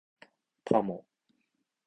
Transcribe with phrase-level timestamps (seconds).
[0.65, 1.05] パモ